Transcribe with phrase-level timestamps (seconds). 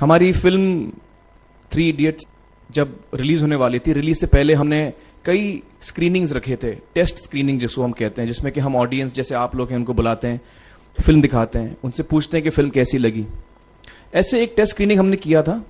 [0.00, 0.90] हमारी film
[1.70, 2.26] three idiots
[2.70, 4.92] जब release होने वाली थी, रिलीज़ से पहले हमने
[5.24, 9.34] कई स्क्रीनिंग्स रखे थे टेस्ट स्क्रीनिंग जिसको हम कहते हैं, जिसमें कि हम ऑडियंस जैसे
[9.34, 10.40] आप लोग हैं, उनको बुलाते हैं
[10.98, 13.24] फ़िल्म दिखाते हैं, उनसे पूछते हैं कि फ़िल्म कैसी लगी।
[14.14, 15.62] ऐसे एक टेस्ट स्क्रीनिंग हमने किया था।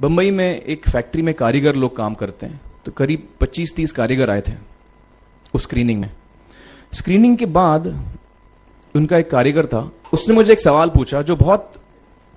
[0.00, 4.40] बम्बई में एक फैक्ट्री में कारीगर लोग काम करते हैं तो करीब 25-30 कारीगर आए
[4.40, 4.52] थे
[5.54, 6.10] उस स्क्रीनिंग में।
[6.92, 7.86] स्क्रीनिंग के बाद
[8.94, 11.72] उनका एक कारीगर था, उसने मुझे एक सवाल पूछा, जो बहुत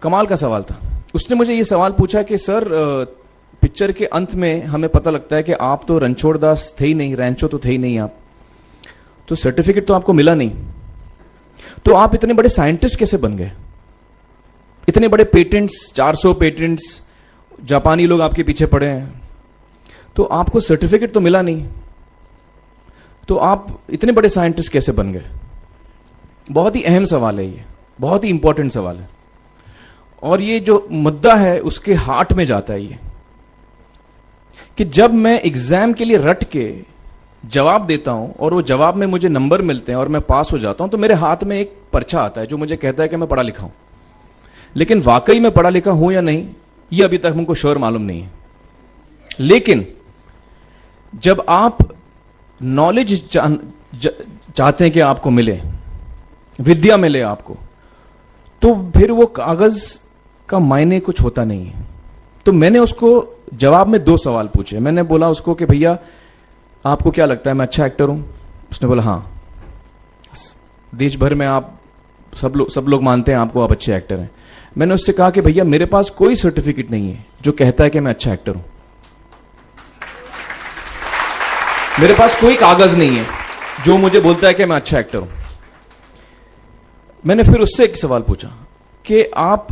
[0.06, 0.80] कमाल का सवाल था।
[1.16, 2.70] उसने मुझे ये सवाल पूछा कि, सर
[3.62, 6.94] पिक्चर के अंत में हमें पता लगता है कि आप तो रणछोड़ दास थे ही
[6.94, 8.18] नहीं, रैंचो तो थे ही नहीं आप।
[9.28, 10.52] तो सर्टिफिकेट तो आपको मिला नहीं।
[11.86, 13.52] तो आप इतने बड़े साइंटिस्ट कैसे बन गए?
[14.90, 17.02] इतने बड़े पेटेंट्स 400 पेटेंट्स
[17.64, 19.22] जापानी लोग आपके पीछे पड़े हैं।
[20.16, 21.68] तो आपको सर्टिफिकेट तो मिला नहीं।
[23.28, 25.26] तो आप इतने बड़े साइंटिस्ट कैसे बन गए?
[26.52, 27.64] बहुत ही अहम सवाल है ये।
[28.00, 29.10] बहुत ही इंपॉर्टेंट सवाल है।
[30.26, 33.00] और ये जो मुद्दा है, उसके हार्ट में जाता है ये।
[34.78, 36.74] कि जब मैं एग्ज़ाम के लिए रट के
[37.48, 40.58] जवाब देता हूँ और वो जवाब में मुझे नंबर मिलते हैं और मैं पास हो
[40.60, 43.16] जाता हूँ तो मेरे हाथ में एक पर्चा आता है जो मुझे कहता है कि
[43.16, 43.72] मैं पढ़ा लिखा हूँ।
[44.76, 46.48] लेकिन वाकई में पढ़ा लिखा हूँ या नहीं,
[46.92, 48.32] ये अभी तक हमको श्योर मालूम नहीं है।
[49.32, 49.86] लेकिन
[51.14, 51.78] जब आप
[52.62, 55.60] नॉलेज चाहते हैं कि आपको मिले,
[56.60, 57.58] विद्या मिले आपको
[58.62, 59.80] तो फिर वो कागज़
[60.50, 61.86] का मायने कुछ होता नहीं है।
[62.46, 63.10] तो मैंने उसको
[63.54, 65.98] जवाब में दो सवाल पूछे। मैंने बोला उसको कि भैया,
[66.86, 68.24] आपको क्या लगता है मैं अच्छा एक्टर हूँ?
[68.72, 69.32] उसने बोला हाँ।
[70.96, 71.72] देश भर में आप
[72.34, 74.30] सब लोग सब लोग मानते हैं आपको आप अच्छे एक्टर हैं।
[74.78, 78.00] मैंने उससे कहा कि भैया, मेरे पास कोई सर्टिफिकेट नहीं है जो कहता है कि
[78.00, 78.64] मैं अच्छा एक्टर हूँ।
[82.00, 83.26] मेरे पास कोई कागज़ नहीं है
[83.86, 85.30] जो मुझे बोलता है कि मैं अच्छा एक्टर हूँ।
[87.24, 88.48] मैंने फिर उससे एक सवाल पूछा
[89.06, 89.68] कि आप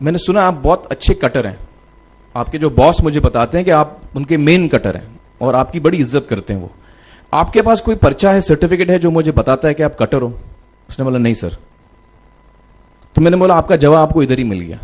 [0.00, 1.58] मैंने सुना आप बहुत अच्छे कटर हैं।
[2.34, 5.98] आपके जो बॉस मुझे बताते हैं कि आप उनके मेन कटर हैं और आपकी बड़ी
[5.98, 6.70] इज़्ज़त करते हैं वो।
[7.32, 10.32] आपके पास कोई पर्चा है सर्टिफिकेट है जो मुझे बताता है कि आप कटर हो?
[10.88, 11.56] उसने बोला, नहीं सर
[13.16, 14.80] तो मैंने बोला, आपका जवाब आपको इधर ही मिल गया.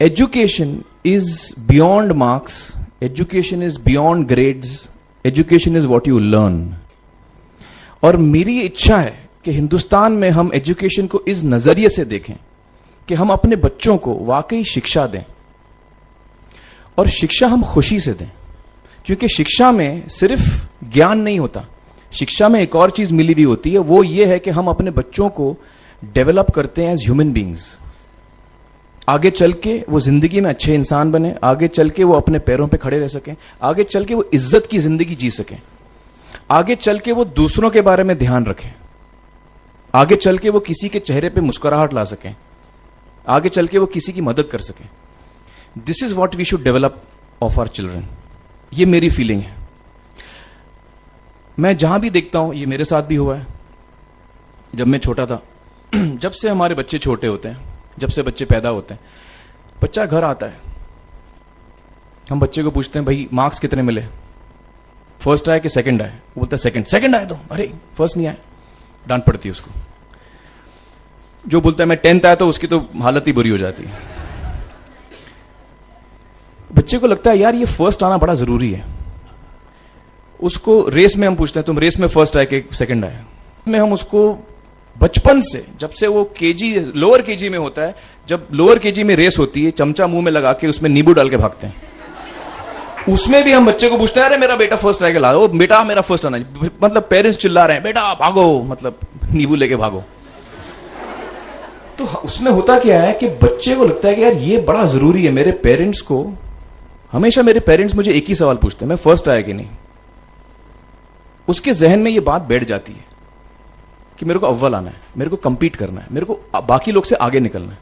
[0.00, 4.88] Education is beyond marks education is beyond grades
[5.24, 6.74] education is what you learn
[8.02, 12.34] और मेरी इच्छा है कि हिंदुस्तान में हम एजुकेशन को इस नज़रिए से देखें।
[13.08, 15.22] कि हम अपने बच्चों को वाकई शिक्षा दें
[16.98, 18.30] और शिक्षा हम खुशी से दें,
[19.04, 20.48] क्योंकि शिक्षा में सिर्फ़
[20.86, 21.64] ज्ञान नहीं होता।
[22.12, 24.90] शिक्षा में एक और चीज़ मिली हुई होती है, वो ये है कि हम अपने
[24.92, 25.56] बच्चों को
[26.02, 27.76] डेवलप करते हैं एज ह्यूमन बींग्स
[29.08, 32.66] आगे चल के वो ज़िंदगी में अच्छे इंसान बने, आगे चल के वो अपने पैरों
[32.68, 35.58] पे खड़े रह सकें, आगे चल के वो इज़्ज़त की ज़िंदगी जी सकें,
[36.50, 38.70] आगे चल के वो दूसरों के बारे में ध्यान रखें,
[39.94, 42.34] आगे चल के वो किसी के चेहरे पे मुस्कुराहट ला सकें।
[43.28, 44.84] आगे चल के वो किसी की मदद कर सके।
[45.80, 47.02] This is what we should develop
[47.42, 48.06] of our children
[48.72, 49.54] ये मेरी फीलिंग है।
[51.58, 53.46] मैं जहाँ भी देखता हूँ, ये मेरे साथ भी हुआ है।
[54.74, 55.42] जब मैं छोटा था,
[55.94, 57.60] जब से हमारे बच्चे छोटे होते हैं,
[57.98, 59.00] जब से बच्चे पैदा होते हैं,
[59.82, 60.60] बच्चा घर आता है।
[62.30, 64.06] हम बच्चे को पूछते हैं, भाई मार्क्स कितने मिले?
[65.20, 66.10] फ़र्स्ट आए कि सेकंड आए?
[66.10, 68.36] वो बोलता है सेकंड सेकंड आए तो। अरे फ़र्स्ट नहीं आए।
[69.08, 69.70] डांट पड़ती है उसको।
[71.48, 73.92] जो बोलता है, मैं टेंथ आया तो उसकी तो हालत ही बुरी हो जाती है.
[76.74, 78.84] बच्चे को लगता है, यार, ये फ़र्स्ट आना बड़ा ज़रूरी है।
[80.42, 83.22] उसको रेस में हम पूछते हैं, तुम रेस में फ़र्स्ट आए कि सेकंड आए?
[83.68, 84.48] में हम उसको
[84.98, 87.94] बचपन से, जब से वो केजी लोअर केजी में होता है,
[88.28, 91.30] जब लोअर केजी में रेस होती है, चमचा मुँह में लगा के उसमें नींबू डाल
[91.30, 91.74] के भागते हैं।
[93.08, 96.02] उसमें भी हम बच्चे को पूछते हैं, अरे, मेरा बेटा फ़र्स्ट आएगा ला बेटा मेरा
[96.02, 96.38] फ़र्स्ट आना
[96.82, 98.98] मतलब पेरेंट्स चिल्ला रहे हैं, बेटा, भागो। मतलब
[99.32, 100.04] नींबू लेके भागो।
[101.98, 105.24] तो उसमें होता क्या है कि बच्चे को लगता है कि यार, ये बड़ा ज़रूरी
[105.24, 106.24] है मेरे पेरेंट्स को।
[107.12, 109.68] हमेशा मेरे पेरेंट्स मुझे एक ही सवाल पूछते हैं, मैं फ़र्स्ट आया कि नहीं?
[111.48, 113.04] उसके जहन में ये बात बैठ जाती है
[114.18, 117.04] कि मेरे को अव्वल आना है, मेरे को कंपीट करना है, मेरे को बाकी लोग
[117.04, 117.78] से आगे निकलना है।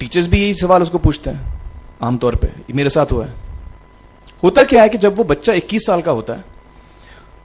[0.00, 1.52] टीचर्स भी यही सवाल उसको पूछते हैं,
[2.02, 3.34] आमतौर पे मेरे साथ हुआ है।
[4.42, 6.44] होता क्या है कि जब वो बच्चा 21 साल का होता है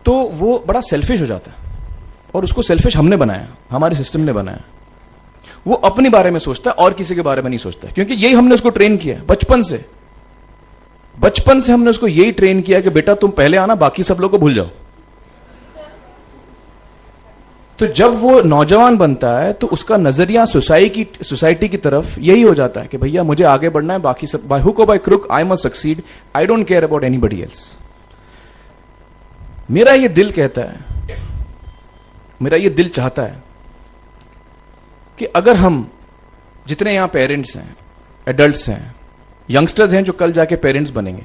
[0.05, 1.73] तो वो बड़ा सेल्फिश हो जाता है
[2.35, 4.61] और उसको सेल्फिश हमने बनाया, हमारे सिस्टम ने बनाया।
[5.67, 8.33] वो अपने बारे में सोचता है, और किसी के बारे में नहीं सोचता क्योंकि यही
[8.33, 9.83] हमने उसको ट्रेन किया है, बचपन से।
[11.15, 14.31] बचपन से हमने उसको यही ट्रेन किया कि बेटा तुम पहले आना, बाकी सब लोग
[14.31, 14.69] को भूल जाओ।
[17.79, 22.41] तो जब वो नौजवान बनता है तो उसका नज़रिया सोसाइटी की सोसाइटी की तरफ़ यही
[22.41, 25.27] हो जाता है कि भैया मुझे आगे बढ़ना है, बाकी सब by hook by crook
[25.31, 26.01] I must succeed
[26.35, 27.75] I don't care about anybody else
[29.71, 30.79] मेरा ये दिल कहता है,
[32.41, 33.43] मेरा ये दिल चाहता है
[35.19, 35.87] कि अगर हम
[36.67, 37.75] जितने यहाँ पेरेंट्स हैं
[38.27, 38.95] एडल्ट्स हैं
[39.49, 41.23] यंगस्टर्स हैं जो कल जाके पेरेंट्स बनेंगे,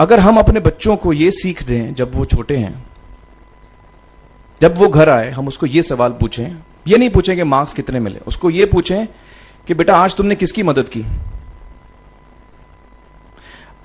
[0.00, 2.74] अगर हम अपने बच्चों को ये सीख दें, जब वो छोटे हैं,
[4.60, 6.56] जब वो घर आए, हम उसको ये सवाल पूछें,
[6.88, 9.06] ये नहीं पूछें कि मार्क्स कितने मिले, उसको ये पूछें
[9.66, 11.04] कि बेटा आज तुमने किसकी मदद की?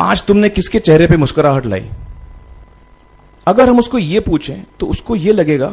[0.01, 1.89] आज तुमने किसके चेहरे पे मुस्कुराहट लाई?
[3.47, 5.67] अगर हम उसको ये पूछें तो उसको ये लगेगा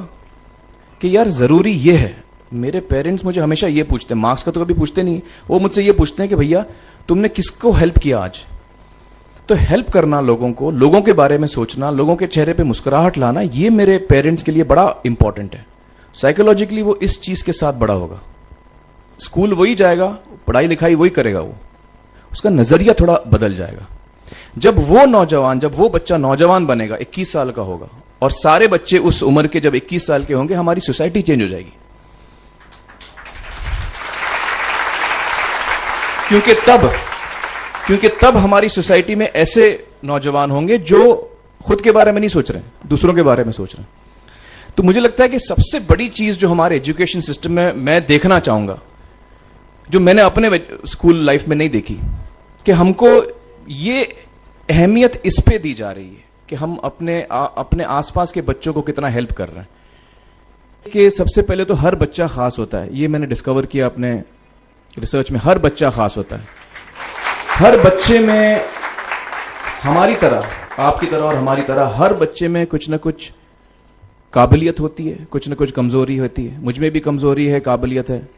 [1.00, 4.64] कि यार ज़रूरी ये है मेरे पेरेंट्स मुझे हमेशा ये पूछते हैं। मार्क्स का तो
[4.64, 5.20] कभी पूछते नहीं
[5.50, 6.64] वो मुझसे ये पूछते हैं कि भैया,
[7.08, 8.44] तुमने किसको हेल्प किया आज?
[9.48, 13.18] तो हेल्प करना लोगों को, लोगों के बारे में सोचना, लोगों के चेहरे पे मुस्कुराहट
[13.18, 15.66] लाना, ये मेरे पेरेंट्स के लिए बड़ा इंपॉर्टेंट है।
[16.14, 18.20] साइकोलॉजिकली वो इस चीज़ के साथ बड़ा होगा।
[19.18, 21.54] स्कूल वही जाएगा, पढ़ाई लिखाई वही करेगा वो।
[22.32, 23.86] उसका नज़रिया थोड़ा बदल जाएगा।
[24.58, 27.88] जब वो नौजवान, जब वो बच्चा नौजवान बनेगा 21 साल का होगा,
[28.22, 31.48] और सारे बच्चे उस उम्र के जब 21 साल के होंगे, हमारी सोसाइटी चेंज हो
[31.48, 31.72] जाएगी।
[36.32, 36.92] क्योंकि तब
[37.86, 41.30] क्योंकि तब हमारी सोसाइटी में ऐसे नौजवान होंगे जो
[41.66, 43.88] खुद के बारे में नहीं सोच रहे दूसरों के बारे में सोच रहे। हैं
[44.76, 48.38] तो मुझे लगता है कि सबसे बड़ी चीज़ जो हमारे एजुकेशन सिस्टम में मैं देखना
[48.38, 48.80] चाहूँगा
[49.90, 51.94] जो मैंने अपने स्कूल लाइफ में नहीं देखी
[52.66, 54.04] कि हमको ये
[54.70, 58.72] अहमियत इस पे दी जा रही है कि हम अपने आ, अपने आसपास के बच्चों
[58.72, 59.68] को कितना हेल्प कर रहे हैं।
[60.92, 64.22] कि सबसे पहले तो हर बच्चा खास होता है ये मैंने डिस्कवर किया अपने
[64.98, 66.46] रिसर्च में हर बच्चा खास होता है।
[67.50, 68.60] हर बच्चे में
[69.82, 70.48] हमारी तरह,
[70.78, 73.32] आपकी तरह और हमारी तरह, हर बच्चे में कुछ ना कुछ
[74.32, 78.28] काबिलियत होती है, कुछ ना कुछ कमज़ोरी होती है। मुझमें भी कमज़ोरी है, काबिलियत है।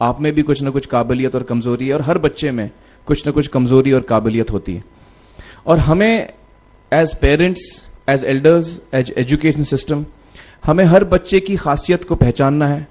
[0.00, 2.70] आप में भी कुछ ना कुछ काबिलियत और कमज़ोरी है और हर बच्चे में
[3.06, 4.84] कुछ ना कुछ कमज़ोरी और काबिलियत होती है।
[5.66, 6.32] और हमें
[6.92, 7.62] as parents
[8.08, 10.04] as elders as education system
[10.64, 12.86] हमें हर बच्चे की खासियत को पहचानना है।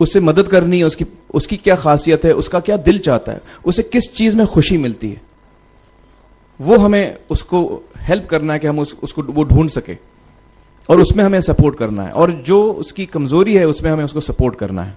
[0.00, 1.04] उसे मदद करनी है उसकी
[1.34, 5.10] उसकी क्या खासियत है उसका क्या दिल चाहता है उसे किस चीज़ में खुशी मिलती
[5.10, 5.20] है?
[6.60, 9.96] वो हमें उसको हेल्प करना है कि हम उस, उसको वो ढूंढ सके।
[10.90, 14.58] और उसमें हमें सपोर्ट करना है। और जो उसकी कमज़ोरी है उसमें हमें उसको सपोर्ट
[14.58, 14.96] करना है।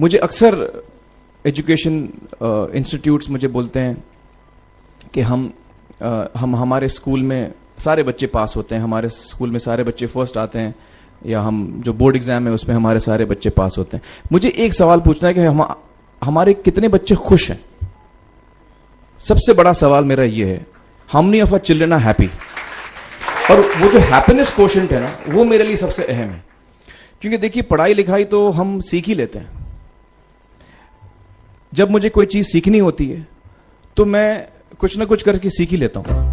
[0.00, 0.82] मुझे अक्सर
[1.46, 2.08] एजुकेशन
[2.74, 4.04] इंस्टीट्यूट्स मुझे बोलते हैं
[5.14, 5.52] कि हम
[6.02, 10.06] uh, हम हमारे स्कूल में सारे बच्चे पास होते हैं हमारे स्कूल में सारे बच्चे
[10.06, 10.74] फ़र्स्ट आते हैं।
[11.22, 14.74] या हम जो बोर्ड एग्ज़ाम है, उसमें हमारे सारे बच्चे पास होते हैं। मुझे एक
[14.74, 15.66] सवाल पूछना है कि हम,
[16.22, 17.58] हमारे कितने बच्चे खुश हैं?
[19.22, 20.66] सबसे बड़ा सवाल मेरा ये है
[21.08, 22.28] how many of our children are happy
[23.50, 26.44] और वो जो हैप्पीनेस क्वेश्चन है ना, वो मेरे लिए सबसे अहम है।
[27.22, 29.58] क्योंकि देखिए, पढ़ाई लिखाई तो हम सीख ही लेते हैं।
[31.72, 33.26] जब मुझे कोई चीज़ सीखनी होती है
[33.96, 34.46] तो मैं
[34.78, 36.28] कुछ ना कुछ करके सीख ही लेता हूँ।